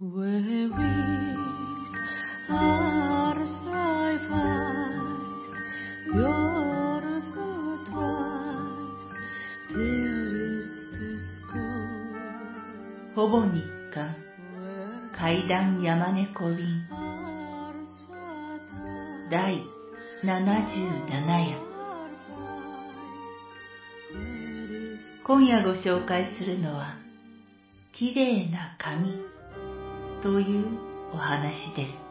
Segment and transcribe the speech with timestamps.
[0.00, 0.22] ほぼ
[13.42, 13.50] 日
[13.92, 14.14] 課
[15.18, 16.86] 階段山猫便
[19.28, 19.60] 第
[20.22, 21.58] 77夜
[25.24, 26.94] 今夜ご紹介するのは
[27.92, 29.18] 「きれいな髪」。
[30.22, 30.66] という
[31.14, 32.08] お話です。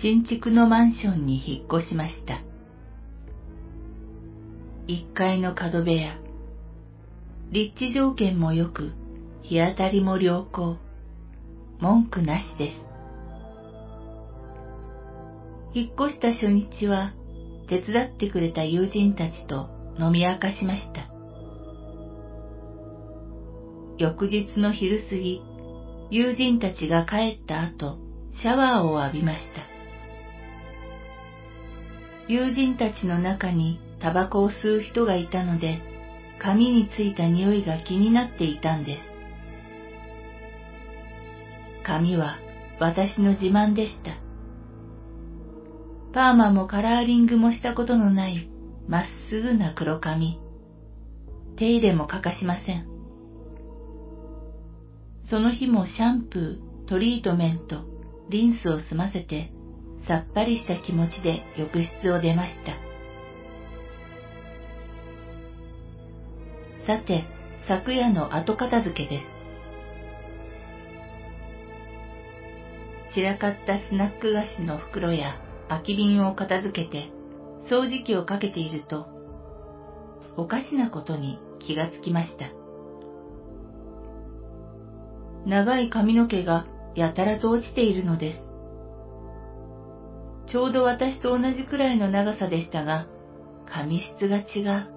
[0.00, 2.40] 新築のマンションに引っ越しました。
[4.88, 6.18] 1階の角部屋。
[7.50, 8.92] 立地条件も良く
[9.42, 10.78] 日当たりも良好。
[11.80, 12.86] 文句なしです。
[15.74, 17.12] 引っ越した初日は
[17.68, 21.08] 手伝ってくれた友人たちと飲み明かしました。
[23.98, 25.40] 翌日の昼過ぎ、
[26.10, 27.98] 友人たちが帰った後、
[28.42, 29.62] シャワーを浴びました。
[32.28, 35.78] 友人たちの中にタバコを吸う人がいたので、
[36.38, 39.00] 髪についた匂いが気になっていたんです。
[41.84, 42.36] 髪は
[42.78, 44.25] 私の自慢でした。
[46.16, 48.48] パーマもカラーリングもしたことのない
[48.88, 50.40] まっすぐな黒髪。
[51.58, 52.86] 手入れも欠かしません。
[55.28, 57.84] その日もシャンプー、トリートメント、
[58.30, 59.52] リンスを済ませて、
[60.08, 62.72] さっぱりした気持ちで浴室を出ました。
[66.86, 67.26] さて、
[67.68, 69.20] 昨夜の後片付けで
[73.10, 73.14] す。
[73.14, 77.10] 散らかったスナック菓子の袋や空き瓶を片付けて
[77.70, 79.06] 掃除機をかけていると、
[80.36, 82.50] おかしなことに気がつきました。
[85.46, 88.46] 長い髪の毛がやたらと落ちているのです。
[90.50, 93.06] ちょうど私と同じくらいの長さでしたが、
[93.66, 94.96] 髪質が違う。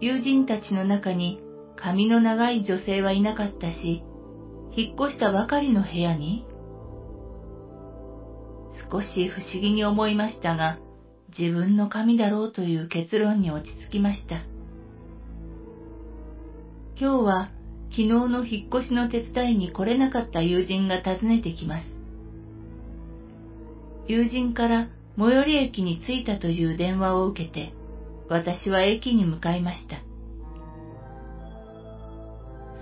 [0.00, 1.40] 友人たちの中に
[1.76, 4.02] 髪の長い女性はいなかったし、
[4.74, 6.46] 引っ越したばかりの部屋に
[8.90, 10.78] 少し不思議に思いましたが、
[11.38, 14.42] 自分の髪だろうという結論に落ち着きました。
[16.98, 17.50] 今日は
[17.90, 21.86] 昨日の引っ越しの手伝いに来れなかった友人が訪ねてきます。
[24.08, 27.72] 友人から最寄り駅に着いたという電話を受けて、
[28.28, 30.02] 私は駅に向かいました。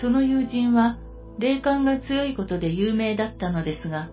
[0.00, 0.98] その友人は
[1.38, 4.10] 霊感が強いことで有名だったのですが、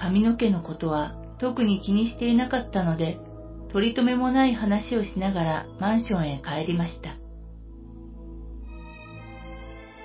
[0.00, 3.18] 髪の毛のことは特に気にしていなかったので、
[3.72, 7.16] 取り留めもない話をしながらマンションへ帰りました。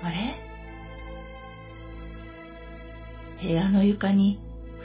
[0.02, 0.34] あれ？
[3.40, 4.40] 部屋の床に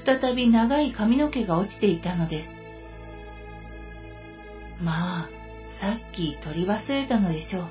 [0.05, 2.49] 再び長い髪の毛が落ちていたのです。
[4.83, 5.29] まあ、
[5.81, 7.63] さっき取り忘れたのでしょう。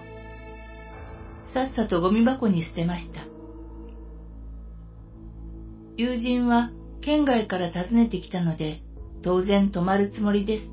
[1.54, 3.20] さっさとゴミ箱に捨てました。
[5.96, 6.70] 友人は
[7.08, 8.82] 県外から訪ねてきたので、
[9.22, 10.64] 当然泊まるつもりです。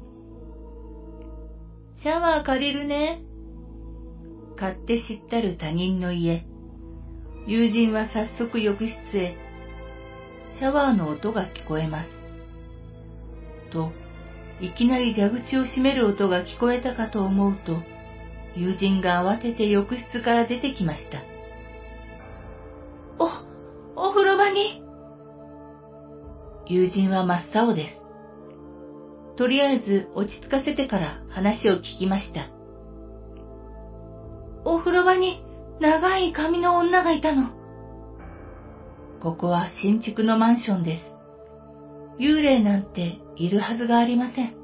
[2.04, 3.22] シャワー借りるね。
[4.58, 6.46] 買って知ったる他人の家。
[7.48, 9.38] 友人は早速浴室へ。
[10.60, 12.10] シャワーの音が聞こえます。
[13.72, 13.94] と、
[14.60, 17.78] いきなり蛇口を閉める音が聞こえたかと思うと、
[18.58, 21.22] 友人が慌てて浴室から出てきました。
[23.20, 24.85] お、お風呂場に
[26.68, 28.02] 友人は真っ青です。
[29.38, 32.50] とりあえず落ち着かせてから話を聞きました。
[34.64, 35.44] お風呂場に
[35.80, 37.50] 長い髪の女がいたの。
[39.22, 41.04] ここは新築のマンションです。
[42.20, 44.56] 幽霊なんているはずがありません。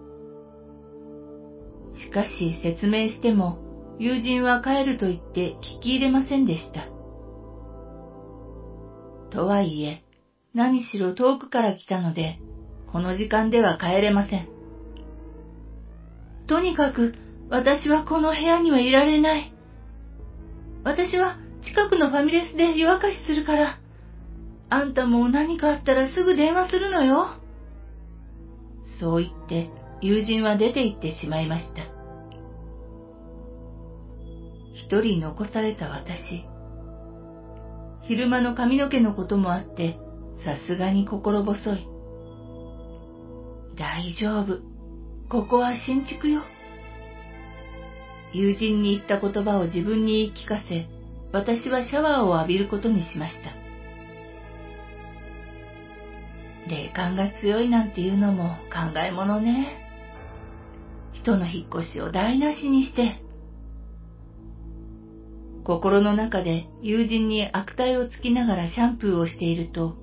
[1.94, 3.60] しかし説明しても
[4.00, 6.88] 友人は帰ると言って聞き入れませんでした。
[9.30, 10.04] とはいえ、
[10.54, 12.40] 何しろ遠くから来たので、
[12.92, 14.50] この時間では帰れません。
[16.48, 17.16] とにかく、
[17.50, 19.54] 私はこの部屋にはいられない。
[20.84, 23.80] 私は近くのファミレスで湯沸かしするから、
[24.70, 27.38] あんたも何かあったらすぐ電話するのよ。
[29.00, 29.70] そう言って
[30.02, 31.84] 友人は出て行ってしまいました。
[34.74, 36.46] 一人残された私。
[38.04, 39.98] 昼間の髪の毛のこともあって、
[40.44, 41.88] さすがに心細い。
[43.78, 44.60] 大丈夫。
[45.30, 46.42] ここは新築よ。
[48.34, 50.88] 友人に言った言葉を自分に言い聞かせ、
[51.32, 53.62] 私はシャワーを浴びることにしました。
[56.70, 59.78] 霊感が強いなんていうのも考え物ね。
[61.14, 63.22] 人の引っ越しを台無しにして。
[65.64, 69.96] 心の中で友人に悪態をつきながらシャンプーをしていると、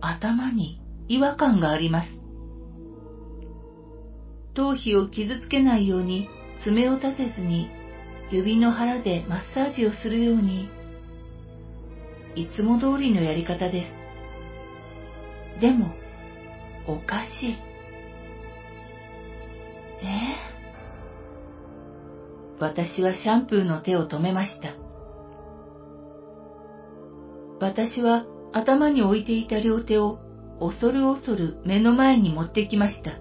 [0.00, 2.08] 頭に違和感があります。
[4.54, 6.28] 頭皮を傷つけないように
[6.64, 7.70] 爪を立てずに
[8.30, 10.68] 指の腹でマッサージをするように、
[12.36, 13.84] いつも通りのやり方で
[15.56, 15.60] す。
[15.60, 15.92] でも、
[16.86, 17.56] おかしい。
[20.02, 20.50] え
[22.60, 24.76] 私はシャンプーの手を止めました。
[27.58, 30.18] 私は頭に置いていた両手を
[30.60, 33.18] 恐る恐る目の前に持ってきました。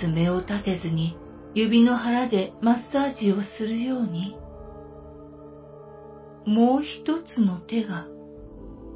[0.00, 1.16] 爪を立てずに
[1.54, 4.36] 指の腹でマッサージをするように、
[6.46, 8.06] もう一つの手が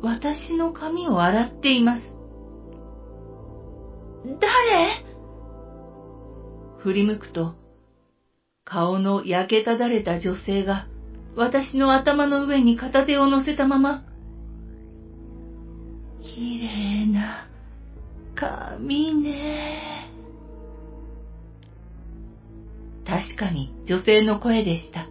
[0.03, 2.09] 私の髪を洗っています。
[4.25, 5.05] 誰？
[6.79, 7.55] 振り向くと、
[8.65, 10.89] 顔の焼けただれた女性が
[11.35, 14.05] 私の頭の上に片手を乗せたまま、
[16.21, 17.49] 綺麗な
[18.35, 20.11] 髪ね。
[23.07, 25.09] 確かに女性の声でした。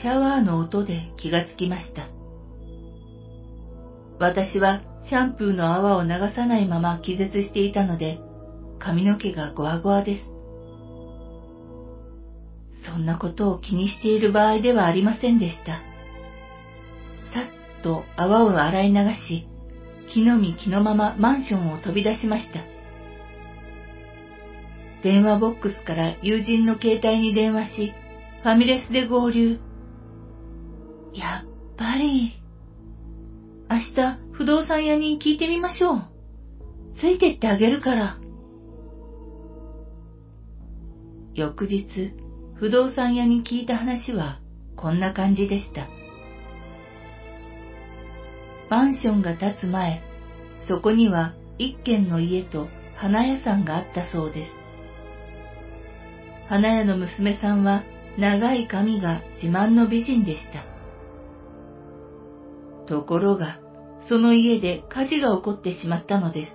[0.00, 2.08] シャワーの音で気がつきました。
[4.18, 8.18] 私はシャンプーの泡を流さないまま気絶していたので、
[8.78, 10.35] 髪の毛がゴワゴワです。
[12.96, 15.72] そんなことを気にしている場合ではありませんでした。
[15.74, 15.80] さ
[17.42, 18.94] っと泡を洗い流
[19.28, 19.46] し、
[20.08, 22.60] 気の身気のままマンションを飛び出しました。
[25.02, 27.92] 電話ボックスから友人の携帯に電話し、
[28.42, 29.58] ファミレスで合流。
[31.12, 32.32] やっぱり、
[33.68, 36.04] 明日不動産屋に聞いてみましょう。
[36.98, 38.16] ついてってあげるから。
[41.34, 42.25] 翌日、
[42.58, 44.40] 不動産屋に聞いた話は
[44.76, 45.88] こんな感じでした。
[48.70, 50.02] マンションが建つ前、
[50.66, 54.52] そこには一軒の家と花屋さんがあったそうです。
[56.48, 57.82] 花屋の娘さんは
[58.18, 60.64] 長い髪が自慢の美人でした。
[62.86, 63.60] ところが、
[64.08, 66.52] その家で火事が起こってしまったのです。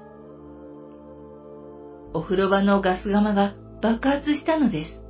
[2.13, 5.00] お風呂場のガス釜が爆発したのです。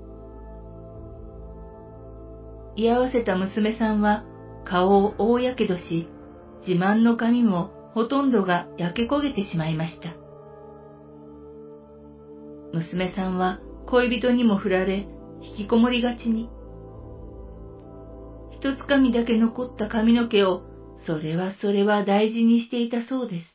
[2.76, 4.24] 居合わせた娘さんは
[4.66, 6.08] 顔を大やけどし、
[6.66, 10.16] 自慢の髪もほとんどが焼け焦げてしまいました。
[12.74, 15.08] 娘さんは恋人にも振られ、
[15.42, 16.50] 引きこもりがちに。
[18.52, 20.62] 一つかみだけ残った髪の毛を、
[21.06, 23.54] それはそれは大事にしていたそうです。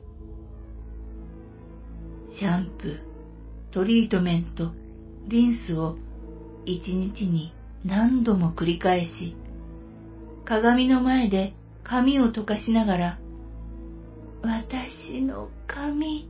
[2.38, 4.72] シャンプー、トリートメント、
[5.28, 5.96] リンスを
[6.66, 7.54] 一日に
[7.86, 9.36] 何度も繰り返し、
[10.44, 11.54] 鏡の前で
[11.84, 13.18] 髪を溶かしながら、
[14.42, 16.28] 私の髪、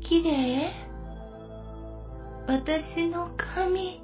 [0.00, 0.90] きれい
[2.48, 4.02] 私の髪、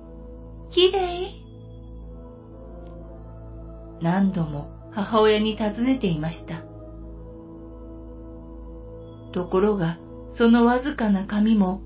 [0.71, 1.45] きれい
[4.01, 6.63] 何度も母親に尋ねていました。
[9.33, 9.99] ところが、
[10.39, 11.83] そのわずかな髪も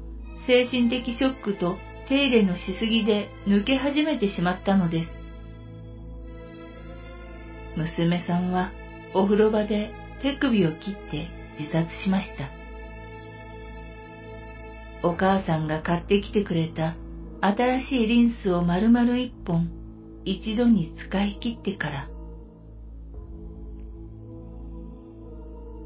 [0.47, 1.77] 精神的ショックと
[2.11, 5.11] 手入れのしすぎで抜け始めてしまったのです。
[7.77, 8.73] 娘さんは
[9.15, 12.49] お風呂場で手首を切って自殺しました。
[15.09, 16.97] お母さんが買ってきてくれた
[17.41, 19.71] 新しいリンスを丸々一本
[20.25, 22.09] 一度に使い切ってから、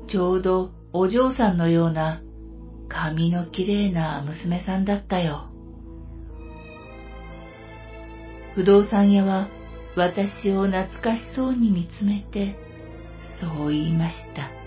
[0.08, 2.22] ちょうどお嬢さんのような
[2.88, 5.50] 髪のきれいな娘さんだったよ。
[8.54, 9.48] 不動産屋は
[9.96, 12.56] 私を懐かしそうに見つめて、
[13.40, 14.63] そう言いました。